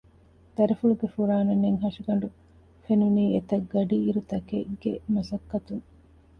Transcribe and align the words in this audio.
ދަރިފުޅުގެ 0.55 1.07
ފުރާނަނެތް 1.13 1.79
ހަށިގަނޑު 1.83 2.27
ފެނުނީ 2.83 3.23
އެތަށް 3.33 3.65
ގަޑިއިރުތަކެއްގެ 3.71 4.91
މަސައްކަތުން 5.13 5.85